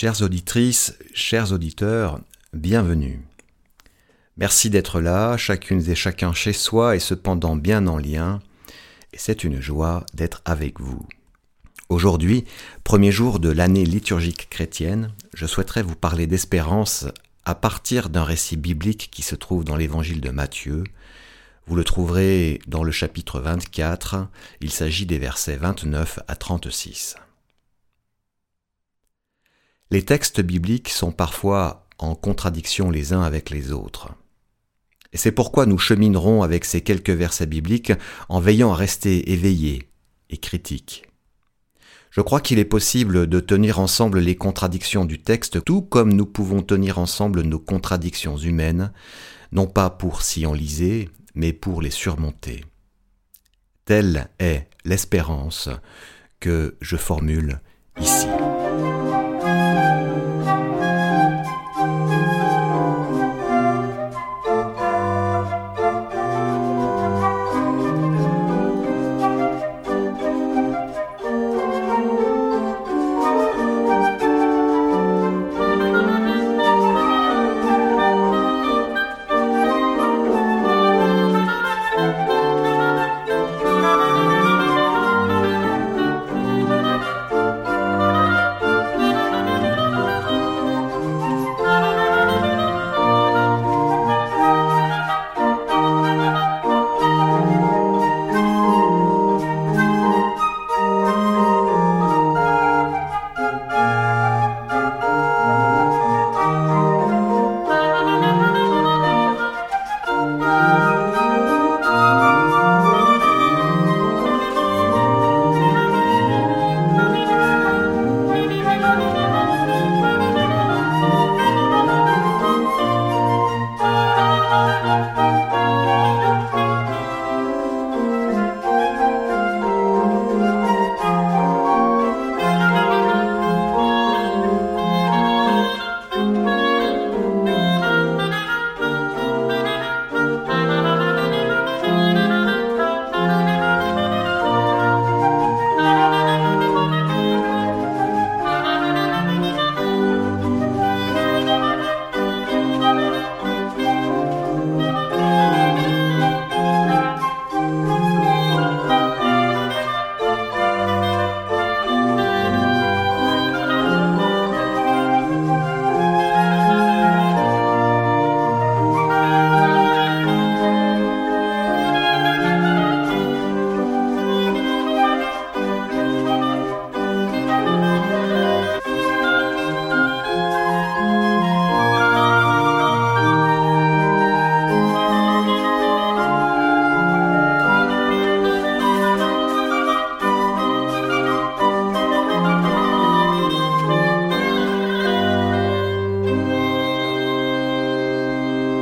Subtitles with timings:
[0.00, 2.20] Chères auditrices, chers auditeurs,
[2.52, 3.20] bienvenue.
[4.36, 8.38] Merci d'être là, chacune et chacun chez soi et cependant bien en lien,
[9.12, 11.04] et c'est une joie d'être avec vous.
[11.88, 12.44] Aujourd'hui,
[12.84, 17.06] premier jour de l'année liturgique chrétienne, je souhaiterais vous parler d'espérance
[17.44, 20.84] à partir d'un récit biblique qui se trouve dans l'évangile de Matthieu.
[21.66, 24.28] Vous le trouverez dans le chapitre 24,
[24.60, 27.16] il s'agit des versets 29 à 36.
[29.90, 34.10] Les textes bibliques sont parfois en contradiction les uns avec les autres.
[35.12, 37.92] Et c'est pourquoi nous cheminerons avec ces quelques versets bibliques
[38.28, 39.88] en veillant à rester éveillés
[40.28, 41.04] et critiques.
[42.10, 46.26] Je crois qu'il est possible de tenir ensemble les contradictions du texte, tout comme nous
[46.26, 48.92] pouvons tenir ensemble nos contradictions humaines,
[49.52, 52.64] non pas pour s'y enliser, mais pour les surmonter.
[53.84, 55.70] Telle est l'espérance
[56.40, 57.60] que je formule
[58.00, 58.26] ici.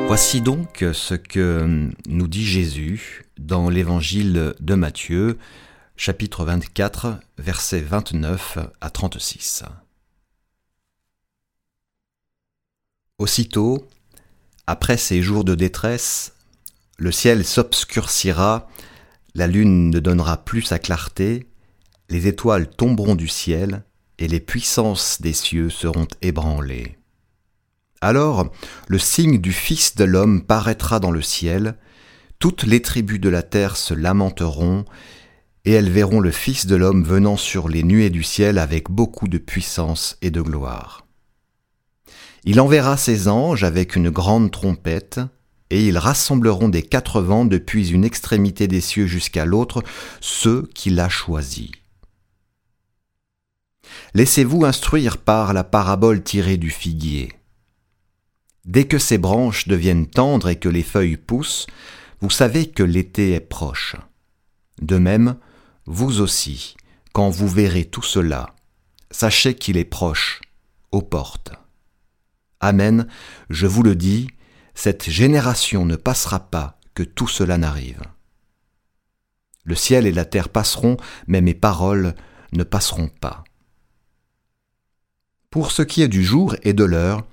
[0.06, 5.37] Voici donc ce que nous dit Jésus dans l'évangile de Matthieu,
[5.97, 9.64] chapitre 24, versets 29 à 36.
[13.19, 13.88] Aussitôt,
[14.67, 16.35] après ces jours de détresse,
[16.99, 18.70] le ciel s'obscurcira,
[19.35, 21.49] la lune ne donnera plus sa clarté,
[22.11, 23.82] les étoiles tomberont du ciel,
[24.19, 26.97] et les puissances des cieux seront ébranlées.
[28.06, 28.53] Alors
[28.87, 31.75] le signe du Fils de l'homme paraîtra dans le ciel,
[32.38, 34.85] toutes les tribus de la terre se lamenteront,
[35.64, 39.26] et elles verront le Fils de l'homme venant sur les nuées du ciel avec beaucoup
[39.26, 41.05] de puissance et de gloire.
[42.44, 45.19] Il enverra ses anges avec une grande trompette,
[45.70, 49.82] et ils rassembleront des quatre vents depuis une extrémité des cieux jusqu'à l'autre
[50.20, 51.73] ceux qu'il a choisis.
[54.14, 57.32] Laissez-vous instruire par la parabole tirée du figuier.
[58.67, 61.69] Dès que ses branches deviennent tendres et que les feuilles poussent,
[62.21, 63.95] vous savez que l'été est proche.
[64.83, 65.37] De même,
[65.87, 66.77] vous aussi,
[67.13, 68.55] quand vous verrez tout cela,
[69.13, 70.41] sachez qu'il est proche,
[70.91, 71.53] aux portes.
[72.59, 73.07] Amen,
[73.51, 74.29] je vous le dis,
[74.75, 78.03] cette génération ne passera pas que tout cela n'arrive.
[79.65, 80.97] Le ciel et la terre passeront,
[81.29, 82.15] mais mes paroles
[82.53, 83.45] ne passeront pas.
[85.51, 87.25] Pour ce qui est du jour et de l'heure,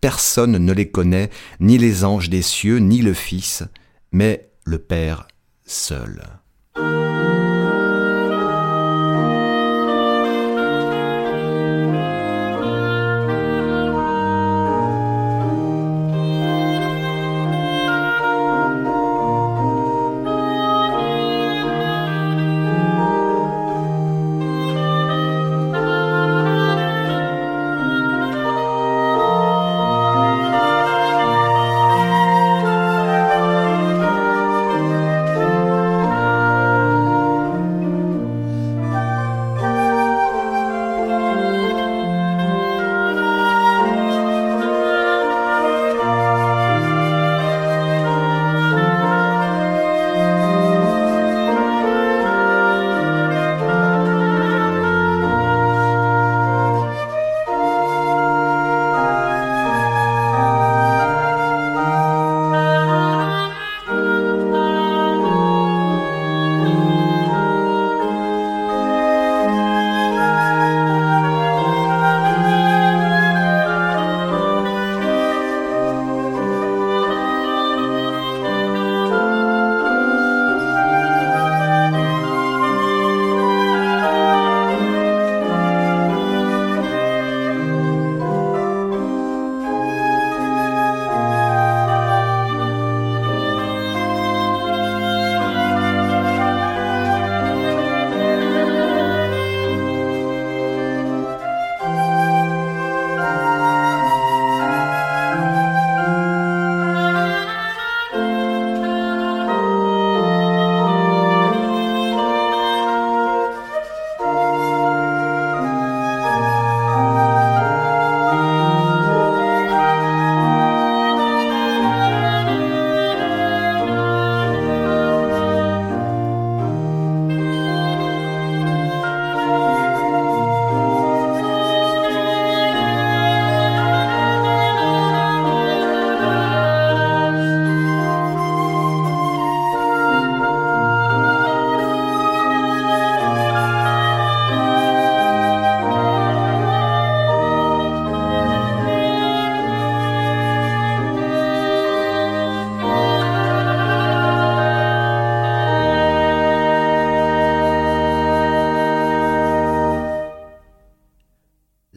[0.00, 1.30] personne ne les connaît,
[1.60, 3.64] ni les anges des cieux, ni le Fils,
[4.12, 5.28] mais le Père
[5.64, 6.22] seul.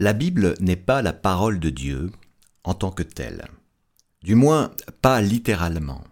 [0.02, 2.10] La Bible n'est pas la parole de Dieu
[2.64, 3.46] en tant que telle.
[4.24, 6.02] Du moins, pas littéralement.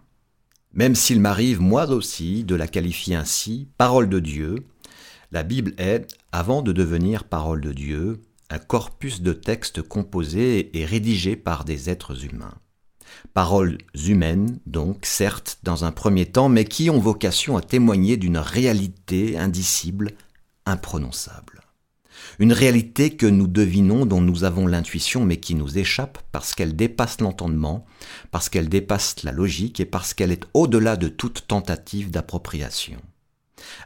[0.71, 4.65] Même s'il m'arrive moi aussi de la qualifier ainsi, parole de Dieu,
[5.33, 10.85] la Bible est, avant de devenir parole de Dieu, un corpus de textes composés et
[10.85, 12.55] rédigés par des êtres humains.
[13.33, 18.37] Paroles humaines, donc, certes, dans un premier temps, mais qui ont vocation à témoigner d'une
[18.37, 20.11] réalité indicible,
[20.65, 21.60] imprononçable.
[22.39, 26.75] Une réalité que nous devinons, dont nous avons l'intuition, mais qui nous échappe parce qu'elle
[26.75, 27.85] dépasse l'entendement,
[28.31, 32.97] parce qu'elle dépasse la logique et parce qu'elle est au-delà de toute tentative d'appropriation.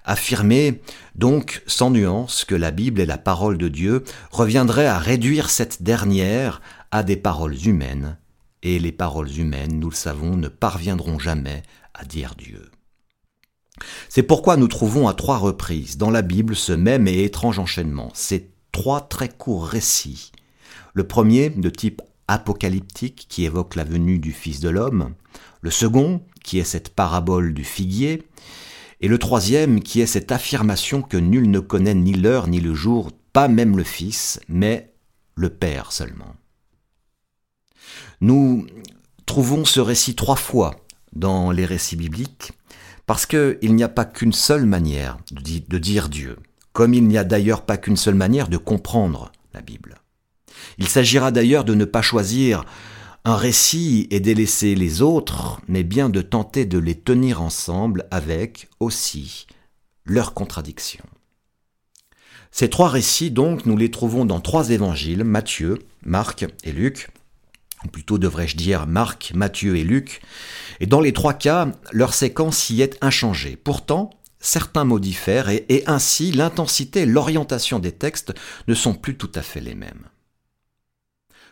[0.03, 0.81] Affirmer,
[1.15, 5.83] donc, sans nuance, que la Bible est la parole de Dieu reviendrait à réduire cette
[5.83, 6.61] dernière
[6.91, 8.17] à des paroles humaines,
[8.63, 11.63] et les paroles humaines, nous le savons, ne parviendront jamais
[11.93, 12.71] à dire Dieu.
[14.09, 18.11] C'est pourquoi nous trouvons à trois reprises dans la Bible ce même et étrange enchaînement,
[18.13, 20.31] ces trois très courts récits.
[20.93, 25.13] Le premier, de type apocalyptique, qui évoque la venue du Fils de l'homme,
[25.61, 28.23] le second, qui est cette parabole du figuier,
[29.01, 32.73] et le troisième, qui est cette affirmation que nul ne connaît ni l'heure ni le
[32.73, 34.93] jour, pas même le Fils, mais
[35.35, 36.35] le Père seulement.
[38.21, 38.65] Nous
[39.25, 40.75] trouvons ce récit trois fois
[41.13, 42.53] dans les récits bibliques,
[43.05, 46.37] parce qu'il n'y a pas qu'une seule manière de dire Dieu,
[46.73, 49.95] comme il n'y a d'ailleurs pas qu'une seule manière de comprendre la Bible.
[50.77, 52.65] Il s'agira d'ailleurs de ne pas choisir
[53.23, 58.69] un récit et délaisser les autres, mais bien de tenter de les tenir ensemble avec
[58.79, 59.47] aussi
[60.05, 61.05] leurs contradictions.
[62.51, 67.09] Ces trois récits, donc, nous les trouvons dans trois évangiles, Matthieu, Marc et Luc,
[67.91, 70.21] plutôt devrais-je dire Marc, Matthieu et Luc,
[70.79, 73.55] et dans les trois cas, leur séquence y est inchangée.
[73.55, 78.33] Pourtant, certains mots diffèrent et, et ainsi l'intensité et l'orientation des textes
[78.67, 80.07] ne sont plus tout à fait les mêmes.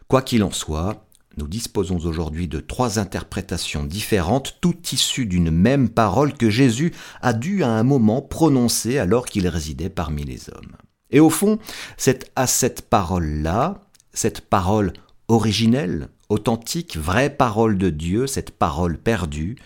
[0.08, 5.90] Quoi qu'il en soit, nous disposons aujourd'hui de trois interprétations différentes, toutes issues d'une même
[5.90, 10.78] parole que Jésus a dû à un moment prononcer alors qu'il résidait parmi les hommes.
[11.10, 11.60] Et au fond,
[11.98, 13.82] c'est à cette parole-là,
[14.14, 14.94] cette parole
[15.28, 19.58] originelle, authentique, vraie parole de Dieu, cette parole perdue,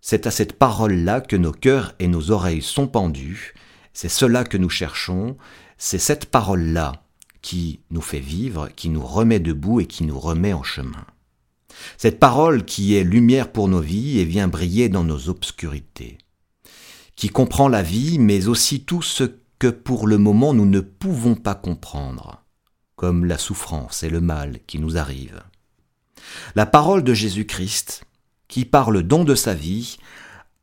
[0.00, 3.54] c'est à cette parole-là que nos cœurs et nos oreilles sont pendus,
[3.92, 5.36] c'est cela que nous cherchons,
[5.76, 7.04] c'est cette parole-là
[7.42, 11.04] qui nous fait vivre, qui nous remet debout et qui nous remet en chemin.
[11.96, 16.18] Cette parole qui est lumière pour nos vies et vient briller dans nos obscurités,
[17.16, 19.24] qui comprend la vie mais aussi tout ce
[19.58, 22.44] que pour le moment nous ne pouvons pas comprendre,
[22.96, 25.42] comme la souffrance et le mal qui nous arrivent.
[26.54, 28.04] La parole de Jésus-Christ,
[28.48, 29.98] qui par le don de sa vie,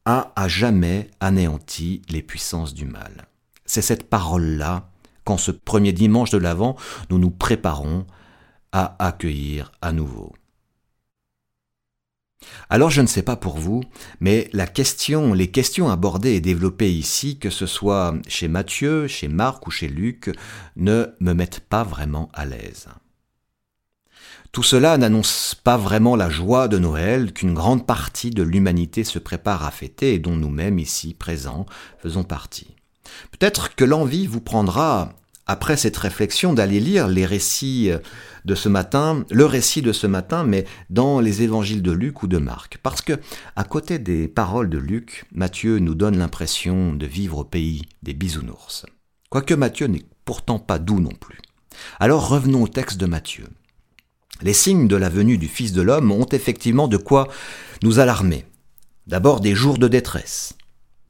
[0.06, 3.28] a à jamais anéanti les puissances du mal.
[3.66, 4.90] C'est cette parole-là
[5.26, 6.78] qu'en ce premier dimanche de l'Avent,
[7.10, 8.08] nous nous préparons
[8.72, 10.34] à accueillir à nouveau.
[12.70, 13.84] Alors je ne sais pas pour vous,
[14.20, 19.28] mais la question, les questions abordées et développées ici, que ce soit chez Matthieu, chez
[19.28, 20.32] Marc ou chez Luc,
[20.76, 22.88] ne me mettent pas vraiment à l'aise.
[24.52, 29.20] Tout cela n'annonce pas vraiment la joie de Noël qu'une grande partie de l'humanité se
[29.20, 31.66] prépare à fêter et dont nous-mêmes ici présents
[32.00, 32.76] faisons partie.
[33.32, 35.14] Peut-être que l'envie vous prendra,
[35.46, 37.92] après cette réflexion, d'aller lire les récits
[38.46, 42.28] de ce matin, le récit de ce matin, mais dans les évangiles de Luc ou
[42.28, 42.80] de Marc.
[42.84, 43.14] Parce que,
[43.56, 48.14] à côté des paroles de Luc, Matthieu nous donne l'impression de vivre au pays des
[48.14, 48.86] bisounours.
[49.30, 51.40] Quoique Matthieu n'est pourtant pas doux non plus.
[52.00, 53.46] Alors revenons au texte de Matthieu.
[54.42, 57.28] Les signes de la venue du Fils de l'homme ont effectivement de quoi
[57.84, 58.46] nous alarmer.
[59.08, 60.54] D'abord des jours de détresse,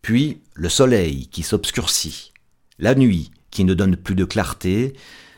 [0.01, 2.31] puis le soleil qui s'obscurcit,
[2.79, 4.93] la nuit qui ne donne plus de clarté,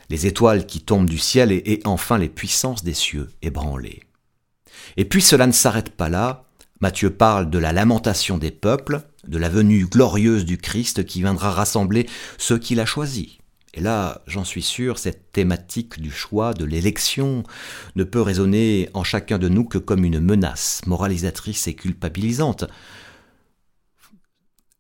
[0.10, 4.04] les étoiles qui tombent du ciel et, enfin les puissances des cieux ébranlées.
[4.98, 6.46] Et puis cela ne s'arrête pas là,
[6.82, 11.52] Matthieu parle de la lamentation des peuples, de la venue glorieuse du Christ qui viendra
[11.52, 13.39] rassembler ceux qu'il a choisis.
[13.76, 17.44] Et là, j'en suis sûr, cette thématique du choix, de l'élection,
[17.96, 22.66] ne peut résonner en chacun de nous que comme une menace moralisatrice et culpabilisante.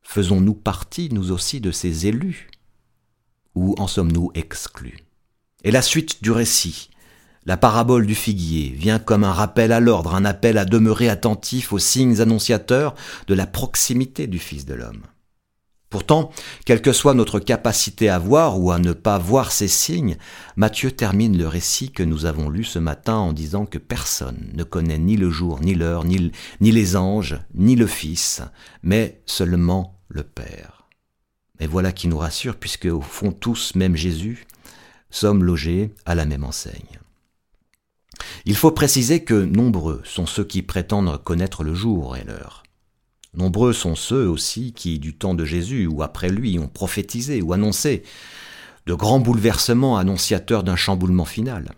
[0.02, 2.50] Faisons-nous partie, nous aussi, de ces élus?
[3.54, 4.98] Ou en sommes-nous exclus?
[5.64, 6.90] Et la suite du récit,
[7.46, 11.74] la parabole du figuier, vient comme un rappel à l'ordre, un appel à demeurer attentif
[11.74, 12.96] aux signes annonciateurs
[13.28, 15.04] de la proximité du Fils de l'homme.
[15.90, 16.30] Pourtant,
[16.66, 20.18] quelle que soit notre capacité à voir ou à ne pas voir ces signes,
[20.56, 24.64] Matthieu termine le récit que nous avons lu ce matin en disant que personne ne
[24.64, 26.32] connaît ni le jour, ni l'heure, ni,
[26.62, 28.44] ni, les anges, ni le Fils,
[28.84, 30.88] mais seulement le Père.
[31.60, 34.46] Et voilà qui nous rassure, puisque au fond tous, même Jésus,
[35.10, 37.00] sommes logés à la même enseigne.
[38.46, 42.64] Il faut préciser que nombreux sont ceux qui prétendent connaître le jour et l'heure.
[43.34, 47.54] Nombreux sont ceux aussi qui, du temps de Jésus ou après lui, ont prophétisé ou
[47.54, 48.04] annoncé
[48.86, 51.72] de grands bouleversements annonciateurs d'un chamboulement final.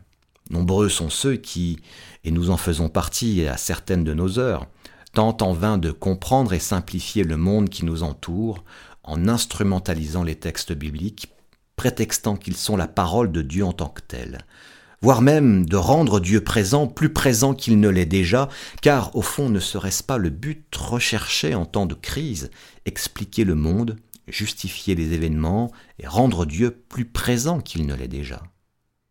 [0.50, 1.80] Nombreux sont ceux qui,
[2.24, 4.68] et nous en faisons partie à certaines de nos heures,
[5.14, 8.64] tentent en vain de comprendre et simplifier le monde qui nous entoure
[9.04, 11.34] en instrumentalisant les textes bibliques,
[11.76, 14.46] prétextant qu'ils sont la parole de Dieu en tant que telle,
[15.02, 18.50] voire même de rendre Dieu présent plus présent qu'il ne l'est déjà,
[18.82, 22.52] car au fond ne serait-ce pas le but recherché en temps de crise,
[22.86, 28.44] expliquer le monde, justifier les événements et rendre Dieu plus présent qu'il ne l'est déjà?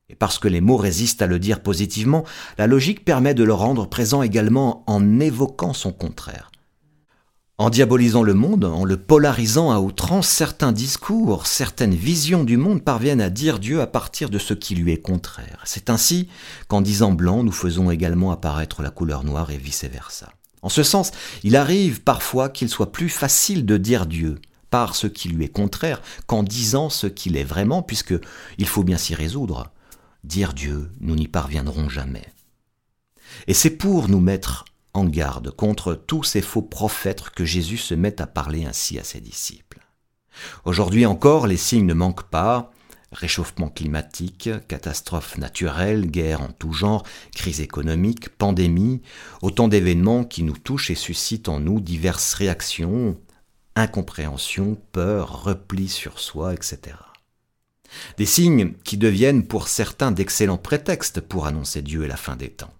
[0.08, 2.24] Et parce que les mots résistent à le dire positivement,
[2.58, 6.50] la logique permet de le rendre présent également en évoquant son contraire.
[7.60, 12.82] En diabolisant le monde, en le polarisant à outrance, certains discours, certaines visions du monde
[12.82, 15.60] parviennent à dire Dieu à partir de ce qui lui est contraire.
[15.66, 16.30] C'est ainsi
[16.68, 20.32] qu'en disant blanc, nous faisons également apparaître la couleur noire et vice-versa.
[20.62, 21.10] En ce sens,
[21.42, 24.40] il arrive parfois qu'il soit plus facile de dire Dieu
[24.70, 28.14] par ce qui lui est contraire qu'en disant ce qu'il est vraiment, puisque
[28.56, 29.70] il faut bien s'y résoudre.
[30.24, 32.24] Dire Dieu, nous n'y parviendrons jamais.
[33.48, 34.64] Et c'est pour nous mettre
[34.94, 39.04] en garde contre tous ces faux prophètes que Jésus se met à parler ainsi à
[39.04, 39.80] ses disciples.
[40.64, 42.72] Aujourd'hui encore, les signes ne manquent pas.
[43.12, 47.02] Réchauffement climatique, catastrophes naturelles, guerres en tout genre,
[47.34, 49.02] crise économique, pandémie,
[49.42, 53.18] autant d'événements qui nous touchent et suscitent en nous diverses réactions,
[53.74, 56.78] incompréhension, peur, repli sur soi, etc.
[58.16, 62.50] Des signes qui deviennent pour certains d'excellents prétextes pour annoncer Dieu et la fin des
[62.50, 62.72] temps.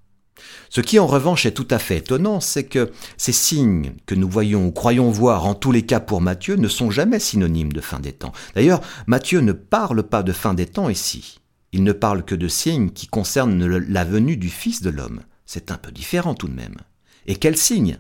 [0.69, 4.29] Ce qui en revanche est tout à fait étonnant, c'est que ces signes que nous
[4.29, 7.81] voyons ou croyons voir en tous les cas pour Matthieu ne sont jamais synonymes de
[7.81, 8.33] fin des temps.
[8.55, 11.41] D'ailleurs, Matthieu ne parle pas de fin des temps ici.
[11.73, 15.21] Il ne parle que de signes qui concernent la venue du Fils de l'homme.
[15.47, 16.77] C'est un peu différent tout de même.
[17.27, 17.99] Et quels signes?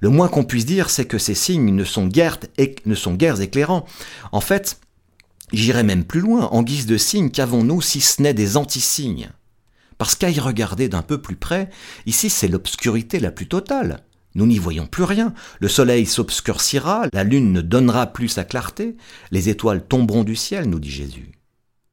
[0.00, 2.38] Le moins qu'on puisse dire, c'est que ces signes ne sont guère,
[2.86, 3.86] ne sont guère éclairants.
[4.32, 4.80] En fait,
[5.52, 9.30] J'irai même plus loin, en guise de signe, qu'avons-nous si ce n'est des anti-signes?
[9.98, 11.68] Parce qu'à y regarder d'un peu plus près,
[12.06, 14.04] ici c'est l'obscurité la plus totale.
[14.34, 18.96] Nous n'y voyons plus rien, le soleil s'obscurcira, la lune ne donnera plus sa clarté,
[19.30, 21.32] les étoiles tomberont du ciel, nous dit Jésus.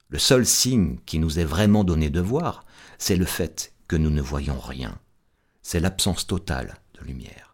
[0.10, 2.66] Le seul signe qui nous est vraiment donné de voir,
[3.00, 4.98] c'est le fait que nous ne voyons rien.
[5.64, 7.45] C'est l'absence totale de lumière.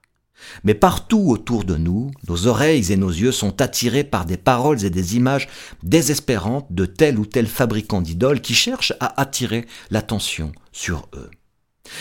[0.63, 4.84] Mais partout autour de nous, nos oreilles et nos yeux sont attirés par des paroles
[4.86, 5.47] et des images
[5.84, 11.30] désespérantes de tel ou tel fabricant d'idoles qui cherchent à attirer l'attention sur eux.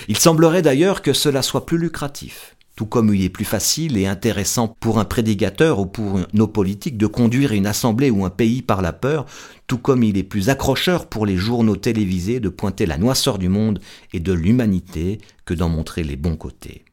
[0.08, 4.06] Il semblerait d'ailleurs que cela soit plus lucratif, tout comme il est plus facile et
[4.06, 8.62] intéressant pour un prédicateur ou pour nos politiques de conduire une assemblée ou un pays
[8.62, 9.26] par la peur,
[9.66, 13.48] tout comme il est plus accrocheur pour les journaux télévisés de pointer la noisseur du
[13.48, 13.80] monde
[14.12, 16.84] et de l'humanité que d'en montrer les bons côtés.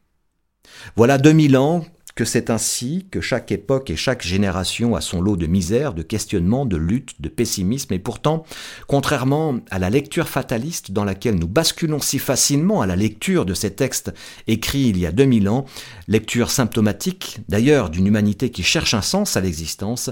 [0.96, 1.84] Voilà 2000 ans
[2.18, 6.02] que c'est ainsi que chaque époque et chaque génération a son lot de misère, de
[6.02, 8.44] questionnement, de lutte, de pessimisme, et pourtant,
[8.88, 13.54] contrairement à la lecture fataliste dans laquelle nous basculons si facilement à la lecture de
[13.54, 14.12] ces textes
[14.48, 15.64] écrits il y a 2000 ans,
[16.08, 20.10] lecture symptomatique d'ailleurs d'une humanité qui cherche un sens à l'existence,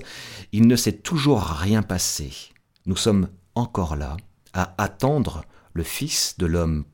[0.52, 2.30] il ne s'est toujours rien passé.
[2.86, 3.26] Nous sommes
[3.56, 4.16] encore là,
[4.52, 6.84] à attendre le Fils de l'homme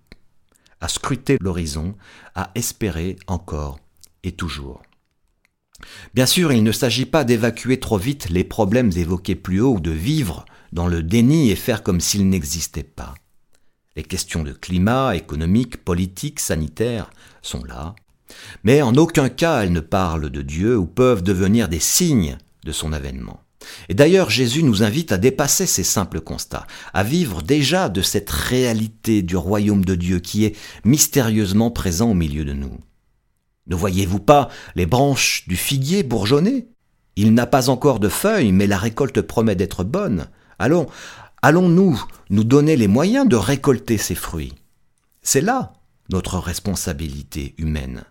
[0.83, 1.95] à scruter l'horizon,
[2.35, 3.79] à espérer encore
[4.25, 4.83] et toujours.
[6.15, 9.81] Bien sûr, il ne s'agit pas d'évacuer trop vite les problèmes évoqués plus haut ou
[9.81, 13.15] de vivre dans le déni et faire comme s'ils n'existaient pas.
[13.97, 17.11] Les questions de climat, économique, politique, sanitaire
[17.43, 17.95] sont là,
[18.65, 22.73] mais en aucun cas elles ne parlent de Dieu ou peuvent devenir des signes de
[22.73, 23.43] son avènement.
[23.89, 28.31] Et d'ailleurs, Jésus nous invite à dépasser ces simples constats, à vivre déjà de cette
[28.31, 32.79] réalité du royaume de Dieu qui est mystérieusement présent au milieu de nous.
[33.67, 36.69] Ne voyez-vous pas les branches du figuier bourgeonner?
[37.17, 40.29] Il n'a pas encore de feuilles, mais la récolte promet d'être bonne.
[40.59, 40.87] Allons,
[41.43, 44.55] allons-nous nous donner les moyens de récolter ces fruits?
[45.23, 45.75] C'est là
[46.11, 48.05] notre responsabilité humaine.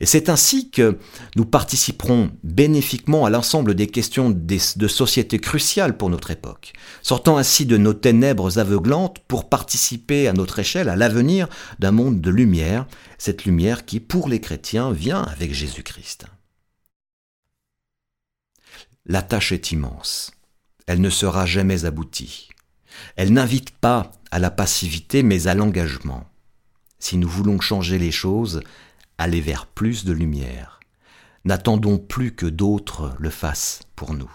[0.00, 0.98] Et c'est ainsi que
[1.36, 7.66] nous participerons bénéfiquement à l'ensemble des questions de société cruciales pour notre époque, sortant ainsi
[7.66, 12.86] de nos ténèbres aveuglantes pour participer à notre échelle à l'avenir d'un monde de lumière,
[13.18, 16.26] cette lumière qui, pour les chrétiens, vient avec Jésus-Christ.
[19.06, 20.30] La tâche est immense.
[20.86, 22.48] Elle ne sera jamais aboutie.
[23.16, 26.26] Elle n'invite pas à la passivité mais à l'engagement.
[26.98, 28.62] Si nous voulons changer les choses,
[29.20, 30.80] aller vers plus de lumière.
[31.44, 34.30] N'attendons plus que d'autres le fassent pour nous.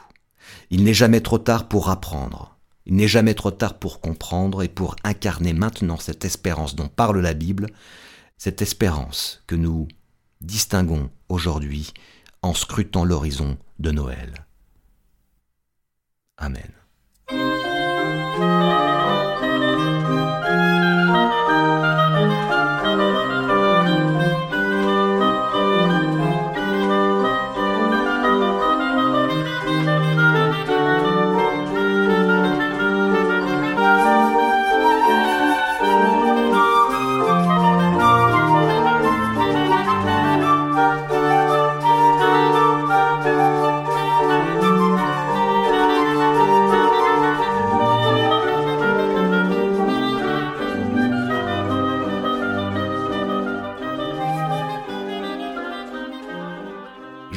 [0.69, 2.57] Il n'est jamais trop tard pour apprendre.
[2.85, 7.19] Il n'est jamais trop tard pour comprendre et pour incarner maintenant cette espérance dont parle
[7.19, 7.67] la Bible,
[8.37, 9.87] cette espérance que nous
[10.41, 11.91] distinguons aujourd'hui
[12.43, 14.45] en scrutant l'horizon de Noël.
[16.37, 16.71] Amen.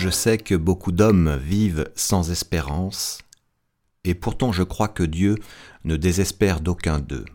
[0.09, 3.18] Je sais que beaucoup d'hommes vivent sans espérance,
[4.05, 5.35] et pourtant je crois que Dieu
[5.85, 7.27] ne désespère d'aucun d'eux.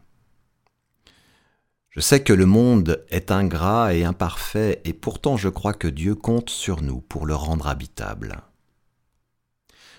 [1.92, 6.16] Je sais que le monde est ingrat et imparfait, et pourtant je crois que Dieu
[6.16, 8.42] compte sur nous pour le rendre habitable.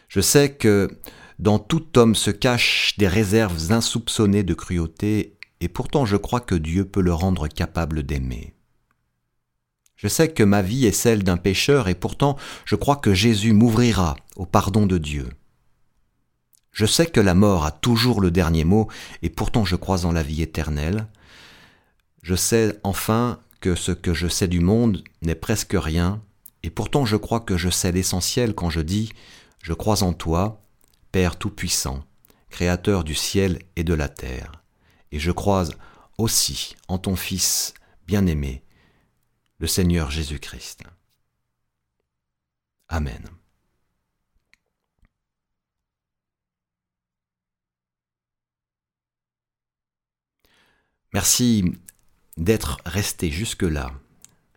[0.08, 0.98] Je sais que
[1.38, 6.56] dans tout homme se cachent des réserves insoupçonnées de cruauté, et pourtant je crois que
[6.56, 8.53] Dieu peut le rendre capable d'aimer.
[10.04, 12.36] Je sais que ma vie est celle d'un pécheur et pourtant
[12.66, 15.30] je crois que Jésus m'ouvrira au pardon de Dieu.
[16.72, 18.86] Je sais que la mort a toujours le dernier mot
[19.22, 21.06] et pourtant je crois en la vie éternelle.
[22.20, 26.20] Je sais enfin que ce que je sais du monde n'est presque rien
[26.62, 29.10] et pourtant je crois que je sais l'essentiel quand je dis
[29.62, 30.60] Je crois en toi,
[31.12, 32.04] Père Tout-Puissant,
[32.50, 34.52] Créateur du ciel et de la terre,
[35.12, 35.64] et je crois
[36.18, 37.72] aussi en ton Fils
[38.06, 38.64] bien-aimé,
[39.58, 40.82] le Seigneur Jésus-Christ.
[42.88, 43.24] Amen.
[51.12, 51.64] Merci
[52.36, 53.92] d'être resté jusque-là.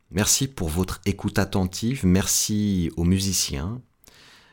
[0.09, 2.05] Merci pour votre écoute attentive.
[2.05, 3.81] Merci aux musiciens.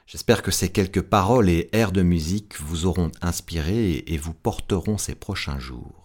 [0.07, 4.99] J'espère que ces quelques paroles et airs de musique vous auront inspiré et vous porteront
[4.99, 6.05] ces prochains jours.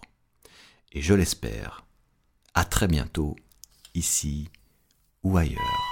[0.92, 1.84] Et je l'espère.
[2.54, 3.36] À très bientôt
[3.94, 4.48] ici
[5.22, 5.90] ou ailleurs.